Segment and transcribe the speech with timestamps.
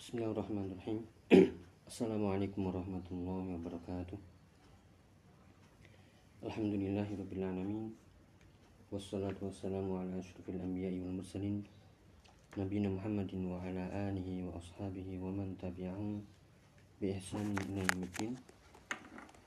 [0.00, 1.04] Bismillahirrahmanirrahim.
[1.84, 4.16] Assalamualaikum warahmatullahi wabarakatuh.
[6.40, 7.92] Alhamdulillahirabbil alamin.
[8.88, 11.68] Wassalatu wassalamu ala asyrafil anbiya'i wal mursalin
[12.56, 16.24] nabiyina Muhammadin wa ala alihi wa ashabihi wa man tabi'ahum
[16.96, 18.40] bi ihsan ila yaumiddin.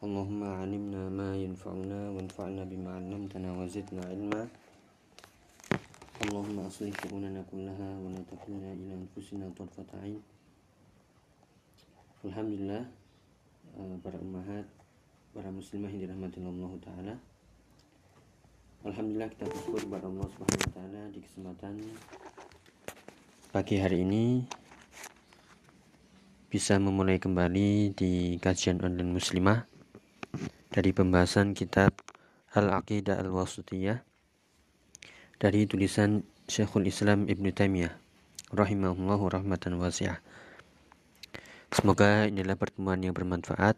[0.06, 4.46] Allahumma 'allimna ma yanfa'una wanfa'na bima 'allamtana wa zidna 'ilma.
[6.22, 9.50] Allahumma aslih kullaha wa ila anfusina.
[12.24, 12.88] Alhamdulillah
[13.76, 14.64] eh, para ummahat,
[15.36, 17.16] para muslimah yang dirahmati Allah taala.
[18.88, 21.74] Alhamdulillah kita bersyukur kepada Allah Subhanahu wa taala di kesempatan
[23.52, 24.48] pagi hari ini
[26.48, 29.68] bisa memulai kembali di kajian online muslimah
[30.72, 31.92] dari pembahasan kitab
[32.56, 34.00] Al-Aqidah Al-Wasitiyah
[35.44, 37.94] dari tulisan Syekhul Islam Ibn Taimiyah
[38.56, 40.33] rahimahullahu rahmatan wasi'ah.
[41.74, 43.74] Semoga inilah pertemuan yang bermanfaat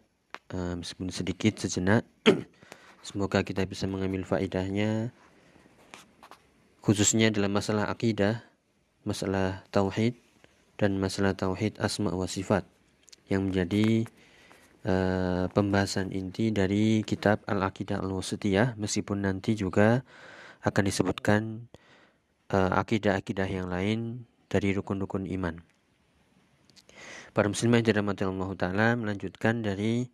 [0.52, 2.04] uh, meskipun sedikit sejenak.
[3.08, 5.16] Semoga kita bisa mengambil faedahnya
[6.84, 8.44] khususnya dalam masalah akidah,
[9.08, 10.12] masalah tauhid
[10.76, 12.68] dan masalah tauhid asma wa sifat
[13.32, 14.04] yang menjadi
[14.84, 20.04] uh, pembahasan inti dari kitab Al-Aqidah Al-Wasitiyah meskipun nanti juga
[20.68, 21.72] akan disebutkan
[22.52, 25.75] uh, akidah-akidah yang lain dari rukun-rukun iman.
[27.36, 30.08] Para muslimah yang dirahmati Allah Ta'ala melanjutkan dari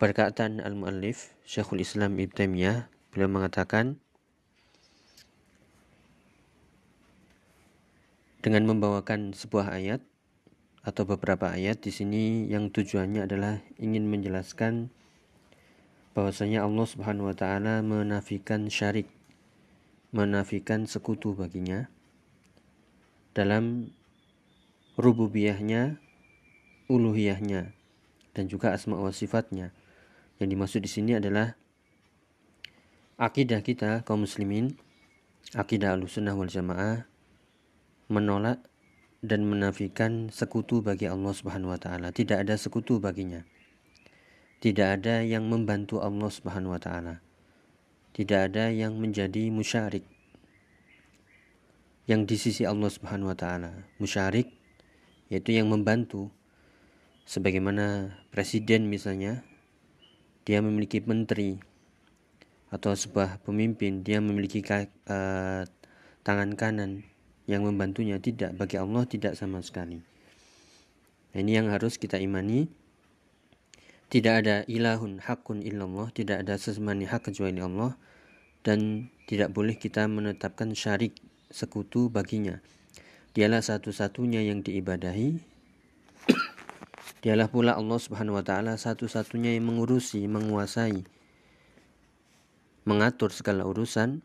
[0.00, 2.88] perkataan al-muallif Syekhul Islam Ibn Taimiyah.
[3.12, 4.00] Beliau mengatakan
[8.40, 10.00] dengan membawakan sebuah ayat
[10.88, 14.88] atau beberapa ayat di sini yang tujuannya adalah ingin menjelaskan
[16.16, 19.04] bahwasanya Allah Subhanahu wa taala menafikan syarik
[20.16, 21.92] menafikan sekutu baginya
[23.36, 23.92] dalam
[25.00, 25.96] rububiyahnya,
[26.86, 27.72] uluhiyahnya,
[28.36, 29.72] dan juga asma wa sifatnya.
[30.36, 31.56] Yang dimaksud di sini adalah
[33.16, 34.76] akidah kita kaum muslimin,
[35.56, 37.08] akidah al-sunnah wal jamaah
[38.10, 38.60] menolak
[39.20, 42.10] dan menafikan sekutu bagi Allah Subhanahu wa taala.
[42.10, 43.44] Tidak ada sekutu baginya.
[44.60, 47.24] Tidak ada yang membantu Allah Subhanahu wa taala.
[48.12, 50.04] Tidak ada yang menjadi musyarik
[52.10, 53.86] yang di sisi Allah Subhanahu wa taala.
[54.02, 54.59] Musyarik
[55.30, 56.28] yaitu yang membantu.
[57.24, 59.46] Sebagaimana presiden misalnya
[60.42, 61.62] dia memiliki menteri
[62.74, 65.62] atau sebuah pemimpin dia memiliki uh,
[66.26, 67.06] tangan kanan
[67.46, 68.18] yang membantunya.
[68.18, 70.02] Tidak bagi Allah tidak sama sekali.
[71.30, 72.66] Nah, ini yang harus kita imani.
[74.10, 77.94] Tidak ada ilahun hakun illallah tidak ada sesemani hak kecuali Allah
[78.66, 81.14] dan tidak boleh kita menetapkan syarik
[81.46, 82.58] sekutu baginya
[83.30, 85.38] Dialah satu-satunya yang diibadahi.
[87.22, 91.06] Dialah pula Allah Subhanahu wa taala satu-satunya yang mengurusi, menguasai,
[92.82, 94.24] mengatur segala urusan,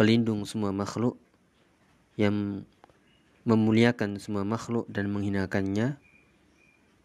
[0.00, 1.20] pelindung semua makhluk
[2.16, 2.64] yang
[3.44, 6.00] memuliakan semua makhluk dan menghinakannya,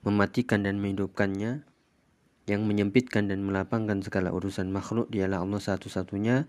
[0.07, 1.67] mematikan dan menghidupkannya,
[2.47, 6.47] yang menyempitkan dan melapangkan segala urusan makhluk dialah Allah satu-satunya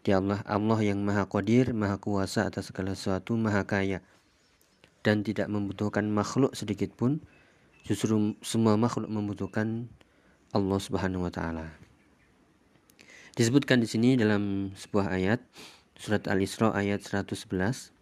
[0.00, 4.00] dia Allah Allah yang maha qadir, maha kuasa atas segala sesuatu, maha kaya
[5.04, 7.20] dan tidak membutuhkan makhluk sedikit pun.
[7.84, 9.88] Justru semua makhluk membutuhkan
[10.52, 11.72] Allah Subhanahu wa taala.
[13.36, 15.40] Disebutkan di sini dalam sebuah ayat
[15.96, 17.92] surat Al-Isra ayat 111.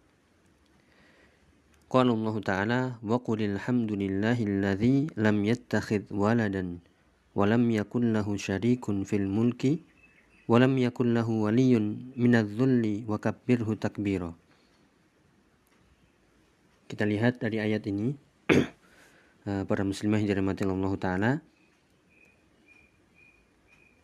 [1.89, 6.85] Qala Allah Ta'ala wa qulil hamdulillahilladzi lam yattakhidh waladan
[7.33, 9.88] wa lam yakul lahu syarikun fil mulki
[10.49, 13.77] walam yakun lahu waliyun minadh-dhulli wa kabbirhu.
[16.89, 18.17] Kita lihat dari ayat ini.
[19.47, 21.31] Eh, para muslimah yang dirahmati Allah taala.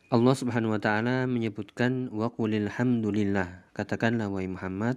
[0.07, 3.67] Allah Subhanahu wa taala menyebutkan wa qulil hamdulillah.
[3.75, 4.95] Katakanlah wahai Muhammad.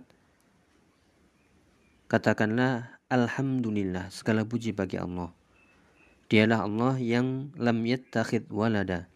[2.06, 4.14] Katakanlah alhamdulillah.
[4.14, 5.34] Segala puji bagi Allah.
[6.31, 9.11] Dialah Allah yang lam yattakhid walada.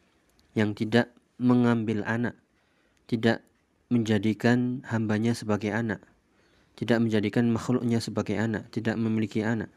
[0.58, 1.06] Yang tidak
[1.40, 2.37] mengambil anak,
[3.08, 3.44] tidak
[3.93, 6.00] menjadikan hambanya sebagai anak,
[6.76, 9.69] tidak menjadikan makhluknya sebagai anak, tidak memiliki anak.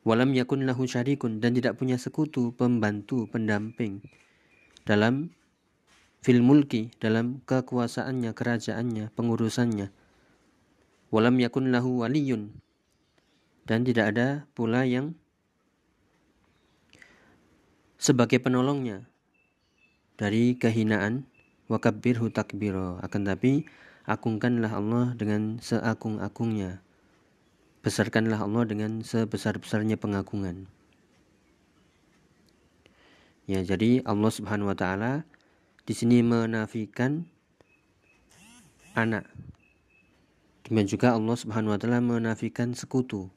[0.00, 4.00] Walam yakun lahu syarikun dan tidak punya sekutu, pembantu, pendamping
[4.88, 5.30] dalam
[6.24, 9.92] fil mulki, dalam kekuasaannya, kerajaannya, pengurusannya.
[11.12, 12.54] Walam yakun lahu waliyun
[13.68, 15.12] dan tidak ada pula yang
[18.00, 19.09] sebagai penolongnya,
[20.20, 21.24] dari kehinaan
[21.72, 23.64] wakabbirhu takbiro akan tapi
[24.04, 26.84] agungkanlah Allah dengan seagung-agungnya
[27.80, 30.68] besarkanlah Allah dengan sebesar-besarnya pengagungan.
[33.48, 35.24] Ya, jadi Allah Subhanahu wa taala
[35.88, 37.24] di sini menafikan
[38.92, 39.26] anak.
[40.68, 43.32] Demikian juga Allah Subhanahu wa taala menafikan sekutu.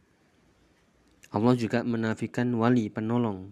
[1.33, 3.49] Allah juga menafikan wali penolong.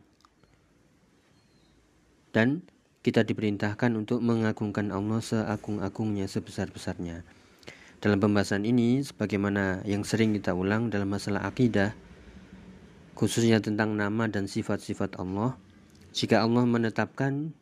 [2.29, 2.61] Dan
[3.01, 7.25] kita diperintahkan untuk mengagungkan Allah seagung-agungnya, sebesar-besarnya.
[8.01, 11.97] Dalam pembahasan ini, sebagaimana yang sering kita ulang dalam masalah akidah,
[13.17, 15.57] khususnya tentang nama dan sifat-sifat Allah,
[16.13, 17.53] jika Allah menetapkan,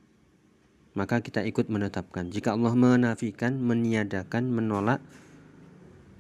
[0.92, 2.28] maka kita ikut menetapkan.
[2.28, 5.00] Jika Allah menafikan, meniadakan, menolak,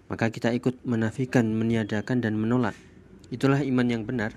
[0.07, 2.75] maka kita ikut menafikan, meniadakan, dan menolak.
[3.35, 4.31] Itulah iman yang benar.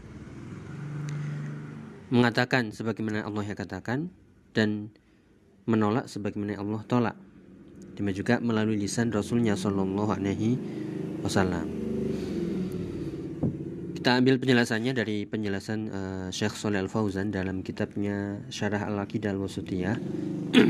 [2.13, 4.13] Mengatakan sebagaimana Allah yang katakan,
[4.53, 4.93] dan
[5.69, 7.17] menolak sebagaimana Allah tolak.
[7.93, 10.57] Demikian juga melalui lisan Rasulnya Shallallahu Alaihi
[11.21, 11.69] Wasallam.
[13.93, 19.31] Kita ambil penjelasannya dari penjelasan uh, Syekh Soleh Al Fauzan dalam kitabnya Syarah Al Aqidah
[19.31, 19.95] Al Wasutiyah.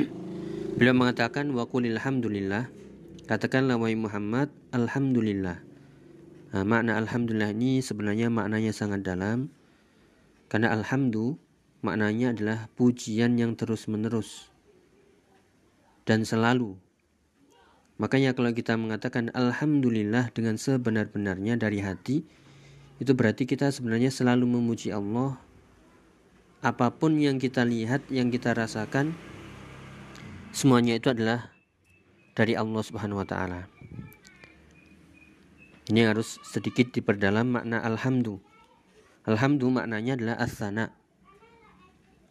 [0.77, 2.69] Beliau mengatakan wa alhamdulillah
[3.25, 5.65] katakanlah wahai Muhammad alhamdulillah.
[6.53, 9.49] Nah, makna alhamdulillah ini sebenarnya maknanya sangat dalam
[10.53, 11.52] karena alhamdulillah
[11.83, 14.49] maknanya adalah pujian yang terus-menerus
[16.07, 16.79] dan selalu.
[18.01, 22.27] Makanya kalau kita mengatakan alhamdulillah dengan sebenar-benarnya dari hati,
[22.99, 25.39] itu berarti kita sebenarnya selalu memuji Allah.
[26.63, 29.15] Apa pun yang kita lihat, yang kita rasakan,
[30.55, 31.51] semuanya itu adalah
[32.39, 33.67] dari Allah Subhanahu wa taala.
[35.91, 38.51] Ini harus sedikit diperdalam makna alhamdulillah.
[39.27, 41.02] Alhamdulillah maknanya adalah asana.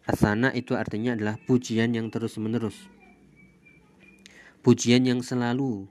[0.09, 2.89] Asana itu artinya adalah pujian yang terus-menerus.
[4.65, 5.85] Pujian yang selalu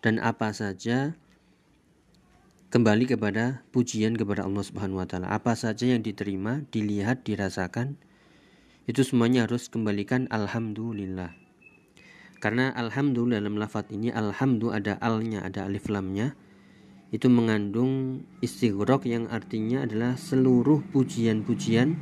[0.00, 1.12] dan apa saja
[2.68, 5.28] kembali kepada pujian kepada Allah Subhanahu wa taala.
[5.32, 8.00] Apa saja yang diterima, dilihat, dirasakan
[8.88, 11.36] itu semuanya harus kembalikan alhamdulillah.
[12.40, 16.32] Karena alhamdulillah dalam lafaz ini alhamdu ada alnya, ada alif lamnya.
[17.12, 21.96] Itu mengandung istighraq yang artinya adalah seluruh pujian-pujian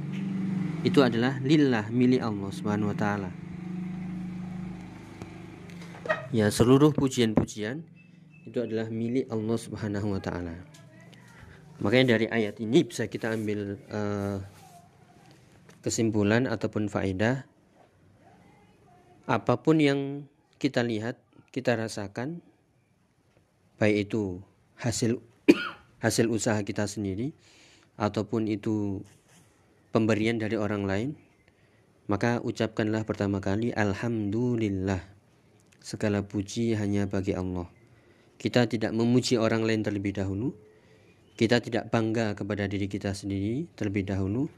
[0.83, 3.31] itu adalah lillah milik Allah Subhanahu wa taala.
[6.35, 7.87] Ya, seluruh pujian-pujian
[8.45, 10.57] itu adalah milik Allah Subhanahu wa taala.
[11.81, 14.41] Makanya dari ayat ini bisa kita ambil uh,
[15.85, 17.47] kesimpulan ataupun faedah
[19.27, 21.19] apa pun yang kita lihat,
[21.51, 22.41] kita rasakan
[23.77, 24.41] baik itu
[24.79, 25.21] hasil
[26.05, 27.37] hasil usaha kita sendiri
[28.01, 29.05] ataupun itu
[29.97, 31.09] pemberian dari orang lain,
[32.05, 35.01] maka ucapkanlah pertama kali Alhamdulillah.
[35.81, 37.65] Segala puji hanya bagi Allah.
[38.37, 40.53] Kita tidak memuji orang lain terlebih dahulu.
[41.41, 44.53] Kita tidak bangga kepada diri kita sendiri terlebih dahulu.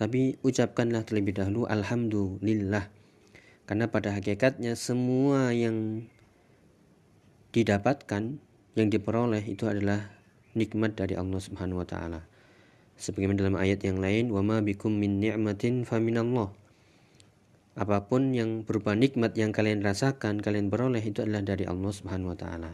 [0.00, 2.88] Tapi ucapkanlah terlebih dahulu Alhamdulillah.
[3.68, 6.08] Karena pada hakikatnya semua yang
[7.52, 8.40] didapatkan,
[8.72, 10.08] yang diperoleh itu adalah
[10.56, 12.37] nikmat dari Allah Subhanahu wa taala
[12.98, 16.50] sebagaimana dalam ayat yang lain wama bikum min ni'matin faminallah
[17.78, 22.34] apa pun yang berupa nikmat yang kalian rasakan kalian peroleh itu adalah dari Allah Subhanahu
[22.34, 22.72] wa taala.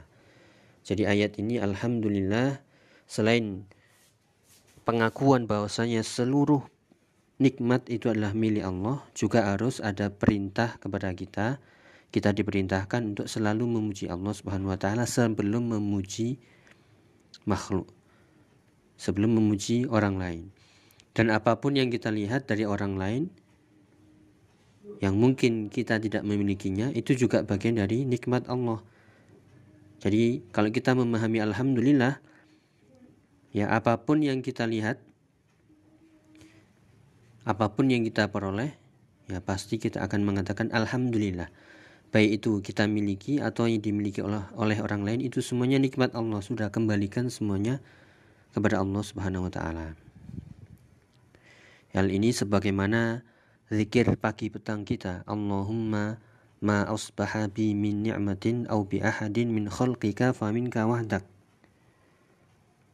[0.81, 2.65] Jadi ayat ini alhamdulillah
[3.05, 3.69] selain
[4.89, 6.65] pengakuan bahwasanya seluruh
[7.37, 11.61] nikmat itu adalah milik Allah juga harus ada perintah kepada kita.
[12.09, 16.41] Kita diperintahkan untuk selalu memuji Allah Subhanahu wa taala sebelum memuji
[17.45, 17.93] makhluk
[18.97, 20.45] sebelum memuji orang lain.
[21.15, 23.31] Dan apa pun yang kita lihat dari orang lain
[24.99, 28.83] yang mungkin kita tidak memilikinya itu juga bagian dari nikmat Allah.
[30.03, 32.21] Jadi kalau kita memahami alhamdulillah
[33.55, 35.01] ya apa pun yang kita lihat
[37.47, 38.75] apa pun yang kita peroleh
[39.31, 41.49] ya pasti kita akan mengatakan alhamdulillah.
[42.15, 46.39] Baik itu kita miliki atau yang dimiliki oleh oleh orang lain itu semuanya nikmat Allah
[46.39, 47.83] sudah kembalikan semuanya
[48.55, 49.99] kepada Allah Subhanahu wa taala.
[51.91, 53.27] Hal ini sebagaimana
[53.67, 56.23] zikir pagi petang kita, Allahumma
[56.63, 61.27] ma asbaha bi min ni'matin aw bi ahadin min khalqika fa minka wahdak.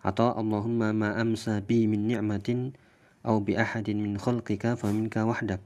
[0.01, 2.73] Atau Allahumma ma amsa bi min ni'matin
[3.21, 5.61] aw bi ahadin min khalqika fa minka wahdak.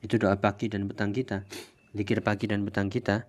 [0.00, 1.44] Itu doa pagi dan petang kita.
[1.92, 3.28] Zikir pagi dan petang kita.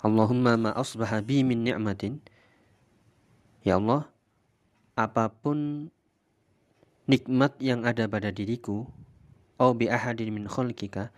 [0.00, 2.20] Allahumma ma asbaha bi min ni'matin
[3.60, 4.08] Ya Allah,
[4.96, 5.90] apa pun
[7.04, 8.88] nikmat yang ada pada diriku,
[9.60, 11.12] au bi ahadin min khalqika,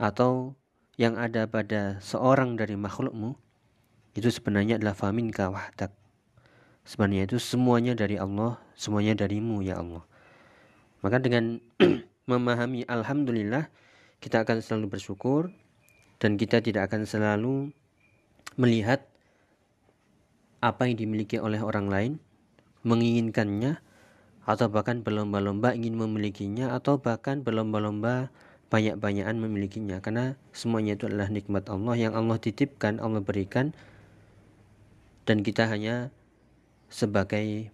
[0.00, 0.56] atau
[0.98, 3.38] yang ada pada seorang dari makhlukmu,
[4.16, 5.92] itu sebenarnya adalah faminka wahdak.
[6.86, 10.06] sebenarnya itu semuanya dari Allah semuanya darimu ya Allah
[11.02, 11.58] maka dengan
[12.30, 13.66] memahami alhamdulillah
[14.22, 15.50] kita akan selalu bersyukur
[16.22, 17.74] dan kita tidak akan selalu
[18.54, 19.04] melihat
[20.66, 22.12] apa yang dimiliki oleh orang lain?
[22.82, 23.78] Menginginkannya?
[24.42, 26.74] Atau bahkan berlomba-lomba ingin memilikinya?
[26.74, 28.34] Atau bahkan berlomba-lomba
[28.66, 30.02] banyak-banyakan memilikinya?
[30.02, 33.74] Karena semuanya itu adalah nikmat Allah yang Allah titipkan Allah berikan.
[35.26, 36.10] Dan kita hanya
[36.90, 37.70] sebagai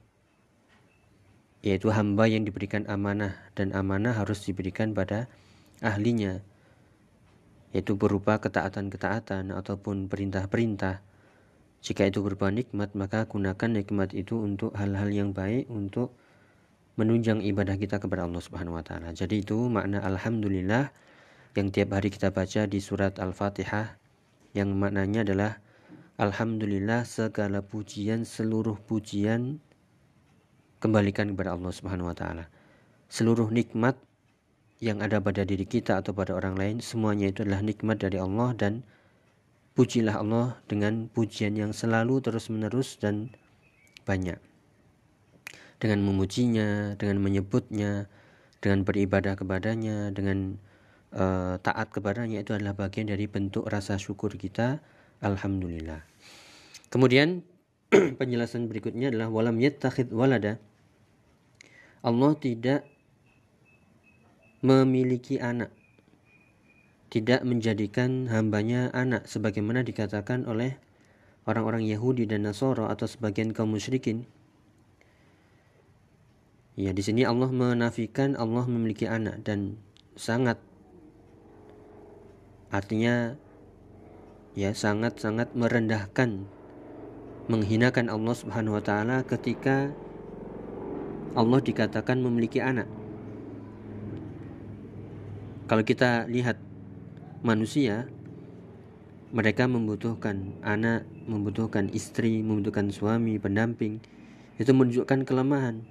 [1.63, 3.37] yaitu hamba yang diberikan amanah.
[3.57, 5.33] Dan amanah harus diberikan pada
[5.81, 6.45] ahlinya.
[7.73, 11.12] Yaitu berupa ketaatan-ketaatan ataupun perintah-perintah
[11.83, 16.15] jika itu berupa nikmat maka gunakan nikmat itu untuk hal-hal yang baik untuk
[16.95, 19.11] menunjang ibadah kita kepada Allah Subhanahu wa taala.
[19.11, 20.95] Jadi itu makna alhamdulillah
[21.59, 23.99] yang tiap hari kita baca di surat Al-Fatihah
[24.55, 25.53] yang maknanya adalah
[26.21, 29.59] alhamdulillah segala pujian seluruh pujian
[30.79, 32.47] kembalikan kepada Allah Subhanahu wa taala.
[33.11, 33.99] Seluruh nikmat
[34.83, 38.51] yang ada pada diri kita atau pada orang lain semuanya itu adalah nikmat dari Allah
[38.55, 38.73] dan
[39.73, 43.33] pujilah Allah dengan pujian yang selalu terus-menerus dan
[44.05, 44.37] banyak
[45.83, 48.07] dengan memujinya, dengan menyebutnya,
[48.63, 50.63] dengan beribadah kepadanya, dengan
[51.11, 54.79] uh, taat kepadanya itu adalah bagian dari bentuk rasa syukur kita.
[55.19, 56.07] Alhamdulillah.
[56.87, 57.43] Kemudian
[58.19, 60.63] penjelasan berikutnya adalah walam yattakhid walada.
[62.07, 62.87] Allah tidak
[64.63, 65.75] memiliki anak.
[67.13, 70.81] Tidak menjadikan hambanya anak sebagaimana dikatakan oleh
[71.45, 74.25] orang-orang Yahudi dan Nasoro atau sebagian kaum musyrikin
[76.73, 79.77] Ya, di sini Allah menafikan Allah memiliki anak dan
[80.17, 80.57] sangat
[82.73, 83.37] artinya
[84.57, 86.49] ya sangat-sangat merendahkan
[87.53, 89.93] menghinakan Allah Subhanahu wa taala ketika
[91.37, 92.89] Allah dikatakan memiliki anak.
[95.69, 96.57] Kalau kita lihat
[97.43, 98.09] manusia
[99.35, 103.99] mereka membutuhkan anak, membutuhkan istri, membutuhkan suami, pendamping.
[104.61, 105.83] Itu menunjukkan kelemahan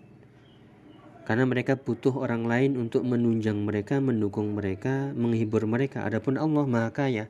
[1.31, 6.03] karena mereka butuh orang lain untuk menunjang mereka, mendukung mereka, menghibur mereka.
[6.03, 7.25] Adapun Allah Maha Kaya.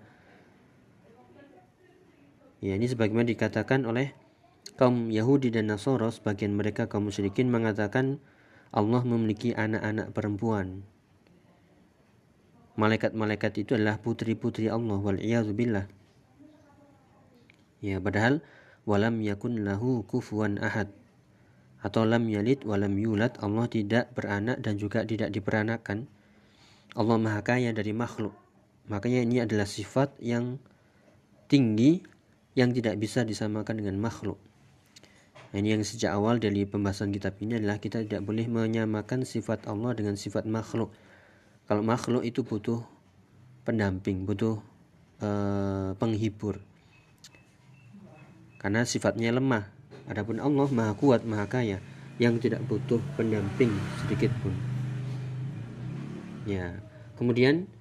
[2.65, 4.17] Ya, ini sebagaimana dikatakan oleh
[4.79, 8.17] kaum Yahudi dan Nasoro, sebagian mereka kaum musyrikin mengatakan
[8.73, 10.87] Allah memiliki anak-anak perempuan.
[12.79, 15.19] Malaikat-malaikat itu adalah putri-putri Allah wal
[15.51, 15.85] billah.
[17.83, 18.39] Ya, padahal
[18.87, 20.87] walam yakun lahu kufuwan ahad.
[21.81, 26.05] Atau lam yalid walam yulad Allah tidak beranak dan juga tidak diperanakan.
[26.95, 28.31] Allah maha kaya dari makhluk.
[28.87, 30.61] Makanya ini adalah sifat yang
[31.51, 32.05] tinggi
[32.55, 34.39] yang tidak bisa disamakan dengan makhluk.
[35.51, 39.67] Nah, ini yang sejak awal dari pembahasan kitab ini adalah kita tidak boleh menyamakan sifat
[39.67, 40.95] Allah dengan sifat makhluk
[41.71, 42.83] kalau makhluk itu butuh
[43.63, 44.59] pendamping butuh
[45.23, 46.59] uh, penghibur
[48.59, 49.71] karena sifatnya lemah
[50.11, 51.79] Adapun Allah Maha Kuat, Maha Kaya
[52.19, 53.71] yang tidak butuh pendamping
[54.03, 54.51] sedikit pun.
[56.43, 56.83] Ya.
[57.15, 57.71] Kemudian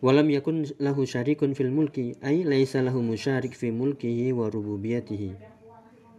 [0.00, 5.36] walam yakun lahu syarikun fil mulki ay laisa lahu musyarik fi mulkihi wa rububiyatihi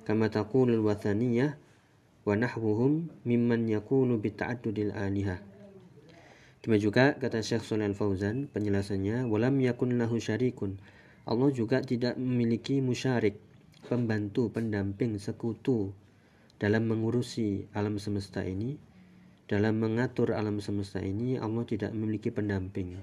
[0.05, 1.57] kama taqulul wathaniyah
[2.27, 5.39] wa nahwuhum mimman yakunu bita'addudil alihah
[6.65, 10.81] Demikian juga kata Syekh Shalal Fauzan penjelasannya walam yakun lahu syarikun.
[11.29, 13.37] Allah juga tidak memiliki musyarik
[13.85, 15.93] pembantu, pendamping, sekutu
[16.57, 18.81] dalam mengurusi alam semesta ini,
[19.45, 22.97] dalam mengatur alam semesta ini, Allah tidak memiliki pendamping.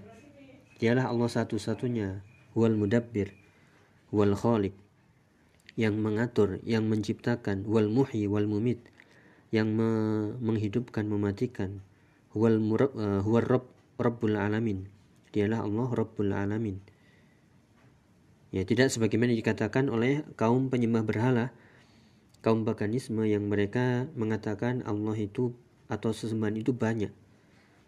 [0.82, 2.18] Dialah Allah satu-satunya,
[2.58, 3.30] wal mudabbir,
[4.10, 4.74] wal khaliq,
[5.78, 8.82] yang mengatur, yang menciptakan, wal muhi, wal mumit,
[9.54, 9.86] yang me
[10.42, 11.78] menghidupkan, mematikan,
[12.32, 13.66] wal murab, uh, huwa rabb,
[14.00, 14.88] rabbul alamin.
[15.32, 16.76] Dialah Allah rabbul alamin
[18.52, 21.56] Ya, tidak sebagaimana dikatakan oleh kaum penyembah berhala,
[22.44, 25.56] kaum paganisme yang mereka mengatakan Allah itu
[25.88, 27.08] atau sesembahan itu banyak.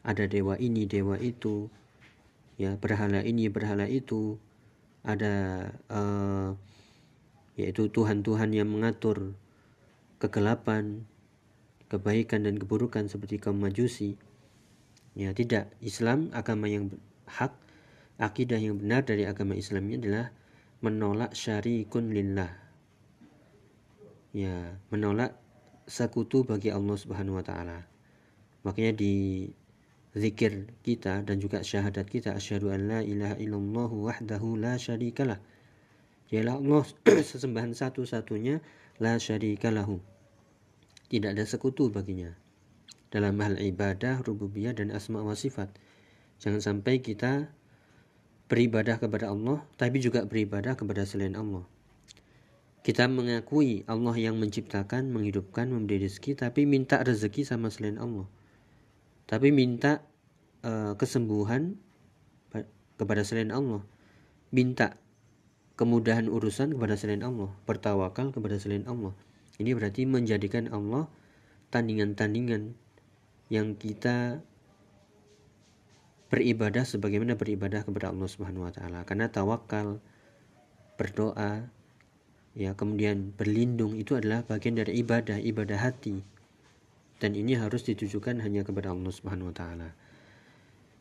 [0.08, 1.68] Ada dewa ini, dewa itu,
[2.56, 4.40] ya berhala ini, berhala itu,
[5.04, 6.56] ada uh,
[7.60, 9.36] yaitu Tuhan-Tuhan yang mengatur
[10.16, 11.04] kegelapan,
[11.92, 14.16] kebaikan dan keburukan seperti kaum Majusi.
[15.14, 15.70] Ya, tidak.
[15.78, 16.90] Islam agama yang
[17.30, 17.54] hak,
[18.18, 20.34] akidah yang benar dari agama Islam ini adalah
[20.82, 22.50] menolak syarikun lillah.
[24.34, 25.38] Ya, menolak
[25.86, 27.86] sekutu bagi Allah Subhanahu wa taala.
[28.66, 29.46] Makanya di
[30.18, 35.38] zikir kita dan juga syahadat kita asyhadu an la ilaha illallah wahdahu la syarikalah.
[36.26, 36.82] Dialah Allah
[37.30, 38.58] sesembahan satu-satunya
[38.98, 40.02] la syarika lahu.
[41.06, 42.43] Tidak ada sekutu baginya.
[43.14, 45.70] Dalam hal ibadah, rububiyah dan asma wa sifat.
[46.42, 47.46] Jangan sampai kita
[48.50, 51.62] beribadah kepada Allah tapi juga beribadah kepada selain Allah.
[52.82, 58.26] Kita mengakui Allah yang menciptakan, menghidupkan, memberi rezeki tapi minta rezeki sama selain Allah.
[59.30, 60.02] Tapi minta
[60.66, 61.78] uh, kesembuhan
[62.98, 63.80] kepada selain Allah.
[64.52, 65.00] Minta
[65.80, 69.16] kemudahan urusan kepada selain Allah, bertawakal kepada selain Allah.
[69.56, 71.08] Ini berarti menjadikan Allah
[71.74, 72.83] tandingan-tandingan
[73.54, 74.42] yang kita
[76.34, 79.06] beribadah sebagaimana beribadah kepada Allah Subhanahu wa taala.
[79.06, 80.02] Karena tawakal,
[80.98, 81.70] berdoa,
[82.58, 86.26] ya kemudian berlindung itu adalah bagian dari ibadah, ibadah hati.
[87.22, 89.94] Dan ini harus ditujukan hanya kepada Allah Subhanahu wa taala.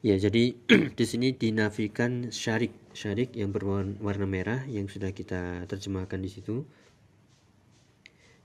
[0.05, 0.53] Ya, jadi
[0.99, 6.69] di sini dinafikan syarik, syarik yang berwarna merah yang sudah kita terjemahkan di situ.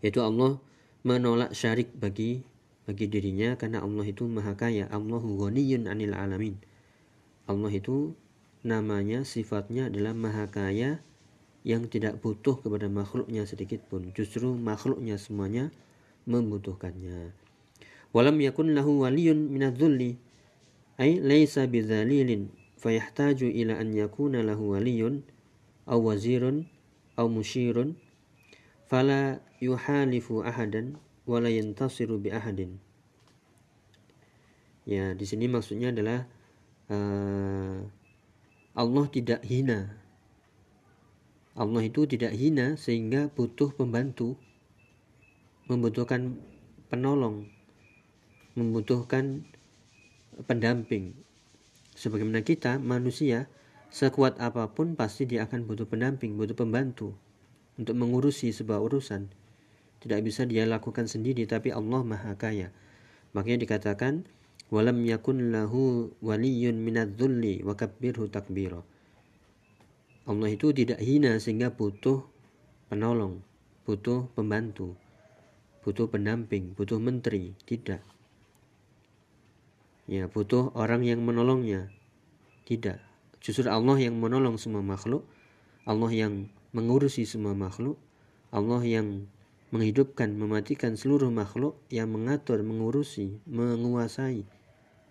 [0.01, 0.57] Yaitu Allah
[1.05, 2.47] menolak syarik bagi
[2.89, 4.89] bagi dirinya karena Allah itu maha kaya.
[4.89, 6.57] Allahu ghaniyun 'anil alamin.
[7.45, 8.17] Allah itu
[8.65, 11.05] namanya sifatnya adalah maha kaya
[11.69, 14.09] yang tidak butuh kepada makhluknya sedikit pun.
[14.17, 15.69] Justru makhluknya semuanya
[16.25, 17.37] membutuhkannya.
[18.17, 20.17] Walam yakun lahu waliyun minadzulli
[20.97, 22.49] ay laisa bidzalilin
[22.81, 25.29] fayahtaju ila an yakuna lahu waliyun
[25.85, 26.65] aw wazirun
[27.21, 28.01] aw mushirun
[28.89, 30.97] fala yuhalifu ahadan
[31.29, 32.81] wala yantasiru bi ahadin
[34.89, 36.25] ya di sini maksudnya adalah
[36.89, 37.85] uh,
[38.73, 39.93] Allah tidak hina
[41.53, 44.41] Allah itu tidak hina sehingga butuh pembantu
[45.69, 46.41] membutuhkan
[46.89, 47.59] penolong
[48.59, 49.47] membutuhkan
[50.51, 51.15] pendamping.
[51.95, 53.47] Sebagaimana kita manusia
[53.95, 57.15] sekuat apa pun pasti dia akan butuh pendamping, butuh pembantu
[57.79, 59.31] untuk mengurusi sebuah urusan.
[59.99, 62.71] Tidak bisa dia lakukan sendiri tapi Allah Maha Kaya.
[63.35, 64.27] Makanya dikatakan
[64.71, 68.83] walam yakun lahu waliyun minadzulli wa kabbirhu takbira.
[70.29, 72.23] Allah itu tidak hina sehingga butuh
[72.93, 73.41] penolong,
[73.89, 74.95] butuh pembantu,
[75.83, 78.05] butuh pendamping, butuh menteri, tidak
[80.09, 81.93] ya butuh orang yang menolongnya
[82.65, 83.05] tidak
[83.45, 85.29] justru Allah yang menolong semua makhluk
[85.85, 88.01] Allah yang mengurusi semua makhluk
[88.49, 89.29] Allah yang
[89.75, 94.49] menghidupkan mematikan seluruh makhluk yang mengatur mengurusi menguasai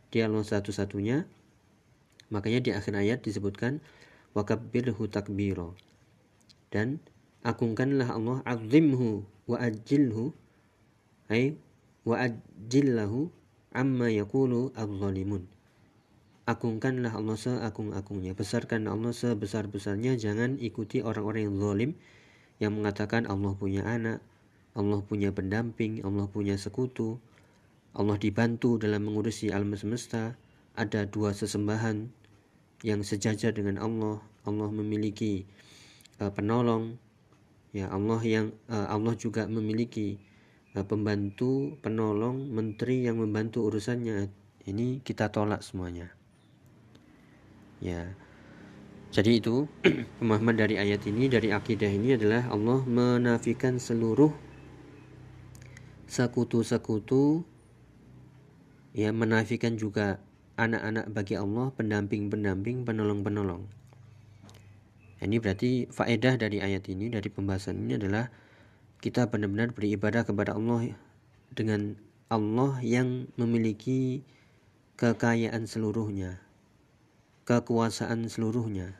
[0.09, 1.29] dia Allah satu-satunya
[2.33, 3.79] makanya di akhir ayat disebutkan
[4.33, 5.77] wakabbirhu takbiro
[6.73, 6.99] dan
[7.45, 10.35] agungkanlah Allah azimhu wa ajilhu
[11.31, 11.55] ay
[12.03, 13.31] wa ajillahu
[13.75, 15.45] amma yakulu al-zalimun.
[16.47, 18.31] Agungkanlah Allah seagung-agungnya.
[18.31, 20.15] Besarkan Allah sebesar-besarnya.
[20.15, 21.91] Jangan ikuti orang-orang yang zalim
[22.63, 24.23] yang mengatakan Allah punya anak,
[24.77, 27.17] Allah punya pendamping, Allah punya sekutu,
[27.97, 30.37] Allah dibantu dalam mengurusi alam semesta.
[30.77, 32.05] Ada dua sesembahan
[32.85, 34.21] yang sejajar dengan Allah.
[34.45, 35.49] Allah memiliki
[36.21, 37.01] uh, penolong.
[37.73, 40.21] Ya Allah yang uh, Allah juga memiliki
[40.77, 44.29] Eh, pembantu, penolong, menteri yang membantu urusannya.
[44.69, 46.13] Ini kita tolak semuanya.
[47.81, 48.13] Ya.
[49.09, 49.65] Jadi itu
[50.21, 54.29] pemahaman dari ayat ini dari akidah ini adalah Allah menafikan seluruh
[56.07, 57.43] sekutu-sekutu
[58.95, 60.23] ya menafikan juga
[60.57, 63.69] anak-anak bagi Allah, pendamping-pendamping, penolong-penolong.
[65.21, 68.29] Ini berarti faedah dari ayat ini dari pembahasan ini adalah
[69.01, 70.93] kita benar-benar beribadah kepada Allah
[71.53, 71.97] dengan
[72.29, 74.25] Allah yang memiliki
[74.97, 76.41] kekayaan seluruhnya,
[77.45, 78.97] kekuasaan seluruhnya,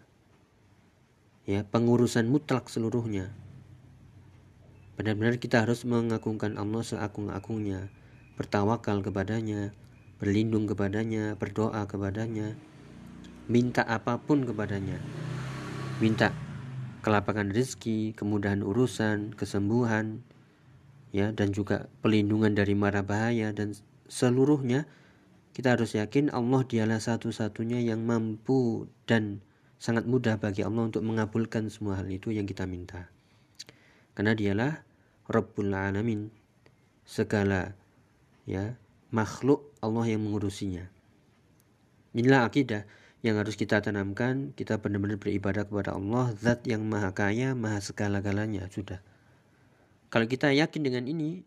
[1.50, 3.34] ya pengurusan mutlak seluruhnya.
[4.98, 7.94] Benar-benar kita harus mengagungkan Allah seagung-agungnya,
[8.34, 9.70] bertawakal kepadanya,
[10.18, 12.58] berlindung kepadanya, berdoa kepadanya,
[13.46, 14.98] minta apa pun kepadanya,
[16.02, 16.34] minta
[17.06, 20.26] kelapangan rezeki, kemudahan urusan, kesembuhan,
[21.14, 23.78] ya dan juga pelindungan dari mara bahaya dan
[24.10, 24.90] seluruhnya
[25.54, 29.46] kita harus yakin Allah dialah satu-satunya yang mampu dan
[29.78, 33.10] sangat mudah bagi Allah untuk mengabulkan semua hal itu yang kita minta.
[34.18, 34.87] Karena dialah
[35.28, 36.32] Rabbul Alamin.
[37.08, 37.76] Segala
[38.48, 38.76] ya
[39.12, 40.88] makhluk Allah yang mengurusinya.
[42.16, 42.88] Inilah akidah
[43.24, 44.56] yang harus kita tanamkan.
[44.56, 48.72] Kita benar-benar beribadah kepada Allah zat yang maha kaya maha segala-galanya.
[48.72, 49.04] Sudah.
[50.08, 51.44] Kalau kita yakin dengan ini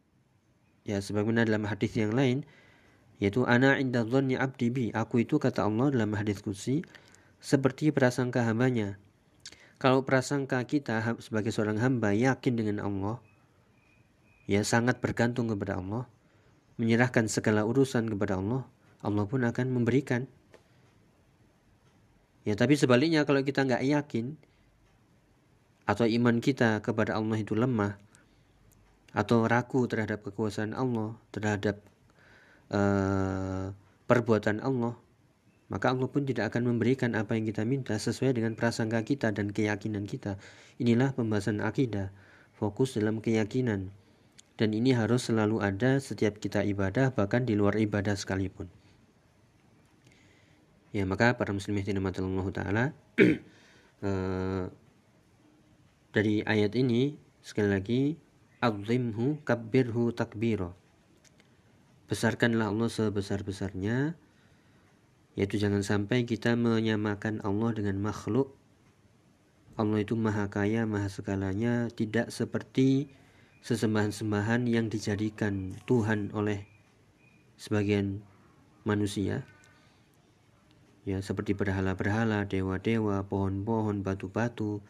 [0.85, 2.45] ya sebagaimana dalam hadis yang lain
[3.21, 4.85] yaitu ana inda dhanni abdi bi.
[4.97, 6.85] Aku itu kata Allah dalam hadis kursi
[7.41, 8.97] seperti prasangka hambanya.
[9.81, 13.17] Kalau prasangka kita sebagai seorang hamba yakin dengan Allah,
[14.51, 16.11] ya sangat bergantung kepada Allah,
[16.75, 18.67] menyerahkan segala urusan kepada Allah,
[18.99, 20.27] Allah pun akan memberikan.
[22.43, 24.35] Ya tapi sebaliknya kalau kita nggak yakin
[25.87, 27.95] atau iman kita kepada Allah itu lemah
[29.15, 31.79] atau ragu terhadap kekuasaan Allah, terhadap
[32.75, 33.71] uh,
[34.11, 34.99] perbuatan Allah,
[35.71, 39.55] maka Allah pun tidak akan memberikan apa yang kita minta sesuai dengan prasangka kita dan
[39.55, 40.43] keyakinan kita.
[40.83, 42.11] Inilah pembahasan akidah,
[42.59, 44.00] fokus dalam keyakinan.
[44.61, 48.69] Dan ini harus selalu ada setiap kita ibadah, bahkan di luar ibadah sekalipun.
[50.93, 52.85] Ya, maka para muslimin Allah taala
[54.05, 54.65] eh,
[56.13, 58.03] dari ayat ini sekali lagi
[58.61, 60.77] azimhu kabbirhu takbiro.
[62.13, 64.13] Besarkanlah Allah sebesar-besarnya
[65.41, 68.53] yaitu jangan sampai kita menyamakan Allah dengan makhluk.
[69.81, 73.09] Allah itu maha kaya, maha segalanya, tidak seperti
[73.61, 76.65] sesembahan-sembahan yang dijadikan Tuhan oleh
[77.61, 78.25] sebagian
[78.89, 79.45] manusia.
[81.09, 84.85] Ya, seperti berhala-berhala, dewa-dewa, pohon-pohon, batu-batu,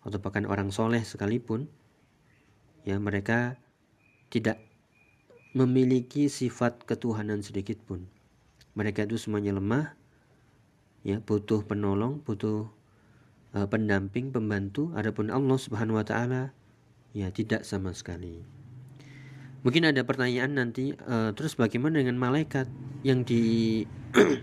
[0.00, 1.68] atau bahkan orang soleh sekalipun.
[2.88, 3.60] Ya, mereka
[4.32, 4.62] tidak
[5.52, 8.06] memiliki sifat ketuhanan sedikit pun
[8.78, 9.98] mereka itu semuanya lemah
[11.02, 12.70] ya butuh penolong butuh
[13.56, 16.54] uh, pendamping pembantu adapun Allah Subhanahu wa taala
[17.16, 18.42] ya tidak sama sekali.
[19.60, 22.64] Mungkin ada pertanyaan nanti uh, terus bagaimana dengan malaikat
[23.04, 23.84] yang di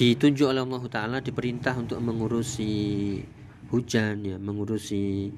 [0.00, 2.72] ditunjuk oleh Allah taala diperintah untuk mengurusi
[3.70, 5.30] hujan ya mengurusi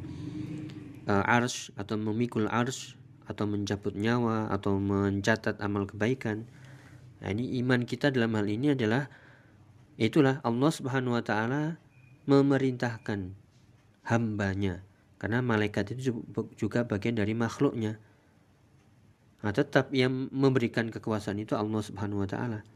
[1.05, 2.97] uh, ars atau memikul ars
[3.29, 6.49] atau mencabut nyawa atau mencatat amal kebaikan.
[7.21, 9.13] Nah, ini iman kita dalam hal ini adalah
[10.01, 11.77] itulah Allah Subhanahu wa taala
[12.25, 13.37] memerintahkan
[14.09, 14.81] hambanya
[15.23, 16.19] karena malaikat itu
[16.59, 18.03] juga bagian dari makhluknya.
[19.43, 22.67] Nah, tetap yang memberikan kekuasaan itu Allah Subhanahu wa taala.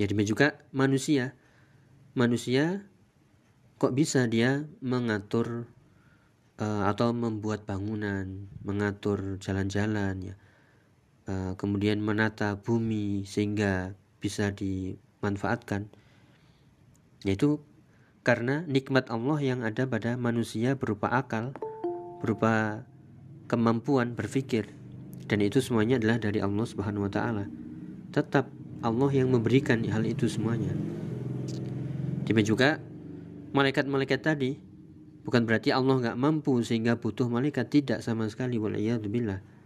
[0.00, 1.36] Ya demikian juga manusia.
[2.16, 2.88] Manusia
[3.76, 5.68] kok bisa dia mengatur
[6.56, 10.36] uh, atau membuat bangunan, mengatur jalan-jalan ya
[11.28, 15.92] Eh, kemudian menata bumi sehingga bisa dimanfaatkan
[17.20, 17.60] yaitu
[18.28, 21.56] karena nikmat Allah yang ada pada manusia berupa akal
[22.20, 22.84] berupa
[23.48, 24.68] kemampuan berpikir.
[25.24, 27.48] Dan itu semuanya adalah dari Allah Subhanahu wa taala.
[28.12, 28.52] Tetap
[28.84, 30.76] Allah yang memberikan hal itu semuanya.
[32.28, 32.68] Demikian juga
[33.56, 34.60] malaikat-malaikat tadi
[35.24, 37.72] bukan berarti Allah nggak mampu sehingga butuh malaikat.
[37.72, 38.60] Tidak sama sekali.
[38.60, 39.56] Waliyadzubillah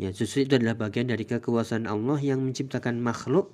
[0.00, 3.52] Ya, justru itu adalah bagian dari kekuasaan Allah yang menciptakan makhluk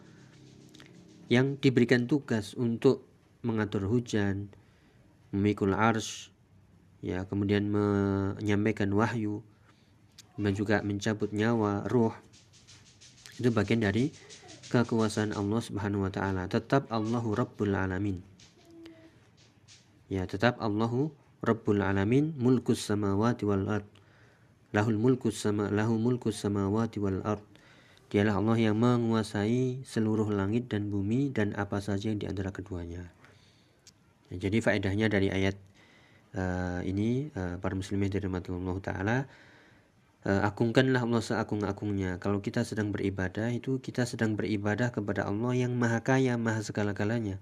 [1.26, 3.02] yang diberikan tugas untuk
[3.46, 4.50] mengatur hujan,
[5.30, 6.34] memikul ars,
[6.98, 9.46] ya, kemudian menyampaikan wahyu,
[10.34, 12.12] dan juga mencabut nyawa, ruh.
[13.38, 14.10] Itu bagian dari
[14.74, 16.50] kekuasaan Allah Subhanahu wa taala.
[16.50, 18.18] Tetap Allahu Rabbul Alamin.
[20.10, 21.14] Ya, tetap Allahu
[21.46, 23.86] Rabbul Alamin, mulkus samawati wal ard
[24.76, 27.40] lahul mulku sama lahu mulku samawati wal ard
[28.12, 33.08] dialah Allah yang menguasai seluruh langit dan bumi dan apa saja yang di antara keduanya
[34.30, 35.56] nah, jadi faedahnya dari ayat
[36.34, 39.16] uh, ini uh, para muslimin dari Allah taala
[40.26, 45.74] uh, agungkanlah Allah seagung-agungnya kalau kita sedang beribadah itu kita sedang beribadah kepada Allah yang
[45.74, 47.38] maha kaya maha segala-galanya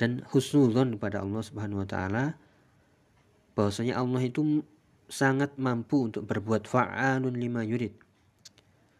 [0.00, 2.24] dan husnuzon kepada Allah Subhanahu wa taala
[3.52, 4.64] bahwasanya Allah itu
[5.10, 7.92] sangat mampu untuk berbuat fa'alun lima yurid.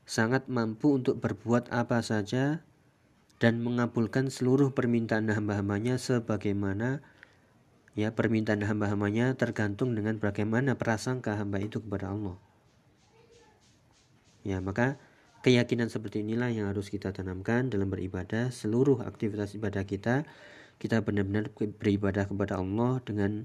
[0.04, 2.66] Sangat mampu untuk berbuat apa saja
[3.40, 7.00] dan mengabulkan seluruh permintaan hamba-hambanya sebagaimana
[7.96, 12.36] ya permintaan hamba-hambanya tergantung dengan bagaimana prasangka hamba itu kepada Allah.
[14.44, 15.00] Ya, maka
[15.40, 20.28] keyakinan seperti inilah yang harus kita tanamkan dalam beribadah seluruh aktivitas ibadah kita
[20.80, 23.44] kita benar-benar beribadah kepada Allah dengan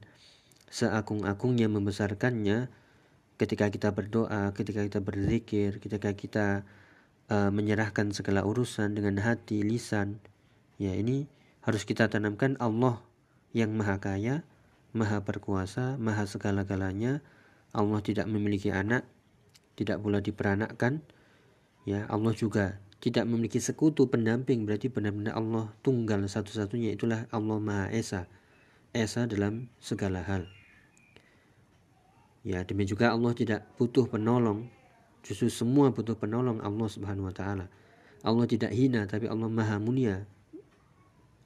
[0.71, 2.71] seagung-agungnya membesarkannya
[3.35, 6.47] ketika kita berdoa, ketika kita berzikir, ketika kita
[7.31, 10.21] uh, menyerahkan segala urusan dengan hati, lisan.
[10.81, 11.29] Ya, ini
[11.63, 13.01] harus kita tanamkan Allah
[13.55, 14.43] yang maha kaya,
[14.91, 17.23] maha berkuasa, maha segala-galanya.
[17.75, 19.03] Allah tidak memiliki anak,
[19.75, 21.03] tidak pula diperanakkan.
[21.85, 27.93] Ya, Allah juga tidak memiliki sekutu pendamping berarti benar-benar Allah tunggal satu-satunya itulah Allah Maha
[27.93, 28.25] Esa
[28.95, 30.47] esa dalam segala hal.
[32.47, 34.71] Ya, demikian juga Allah tidak butuh penolong.
[35.25, 37.65] Justru semua butuh penolong Allah Subhanahu wa taala.
[38.21, 40.29] Allah tidak hina tapi Allah Maha mulia.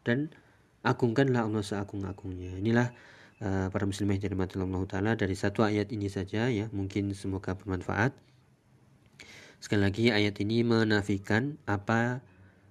[0.04, 0.36] Dan
[0.84, 2.88] agungkanlah Allah seagung-agungnya inilah
[3.44, 7.56] uh, para muslimah yang dirahmati Allah taala dari satu ayat ini saja ya mungkin semoga
[7.56, 8.15] bermanfaat
[9.60, 12.24] sekali lagi ayat ini menafikan apa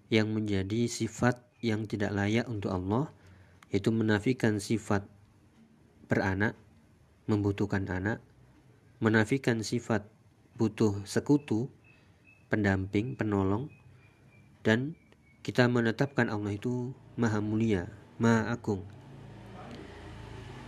[0.09, 3.12] yang menjadi sifat yang tidak layak untuk Allah
[3.68, 5.05] yaitu menafikan sifat
[6.09, 6.57] beranak
[7.29, 8.25] membutuhkan anak
[9.05, 10.09] menafikan sifat
[10.59, 11.71] butuh sekutu
[12.51, 13.71] pendamping penolong
[14.66, 14.99] dan
[15.47, 18.83] kita menetapkan Allah itu maha mulia maha agung.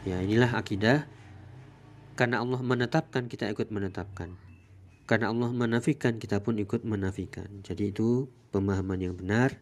[0.06, 1.04] Ya inilah akidah.
[2.14, 4.38] Karena Allah menetapkan kita ikut menetapkan.
[5.04, 7.50] Karena Allah menafikan kita pun ikut menafikan.
[7.66, 9.58] Jadi itu pemahaman yang benar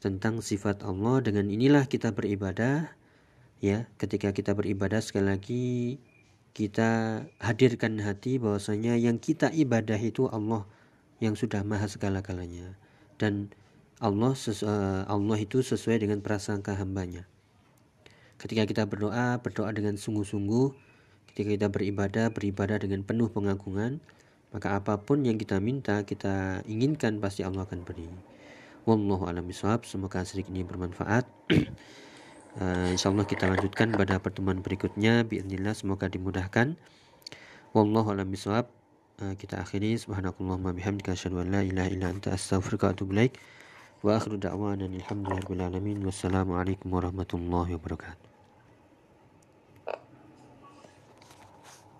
[0.00, 1.20] tentang sifat Allah.
[1.20, 2.90] Dengan inilah kita beribadah.
[3.58, 5.66] Ya ketika kita beribadah sekali lagi
[6.58, 10.66] kita hadirkan hati bahwasanya yang kita ibadah itu Allah
[11.22, 12.74] yang sudah maha segala-galanya.
[13.14, 13.54] Dan
[14.02, 17.30] Allah eh, Allah itu sesuai dengan prasangka hambanya.
[18.42, 20.90] Ketika kita berdoa berdoa dengan sungguh-sungguh.
[21.30, 24.02] Ketika kita beribadah beribadah dengan penuh pengagungan.
[24.50, 28.10] Maka apa pun yang kita minta kita inginkan pasti Allah akan beri.
[28.82, 29.46] Wallahu a'lam.
[29.86, 31.22] Semoga sedikit ini bermanfaat.
[32.60, 35.24] uh, insyaallah kita lanjutkan pada pertemuan berikutnya.
[35.24, 36.76] Bismillah semoga dimudahkan.
[37.72, 38.68] Wallahu a'lam bishawab.
[39.18, 43.32] Uh, kita akhiri subhanakallahumma bihamdika asyhadu an la ilaha illa anta astaghfiruka wa atubu ilaik.
[44.04, 45.98] Wa akhiru da'wana alhamdulillahi alamin.
[46.04, 48.27] Wassalamualaikum warahmatullahi wabarakatuh.